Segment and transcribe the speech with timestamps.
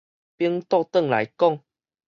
[0.03, 0.03] 反
[0.63, 1.61] 倒轉來講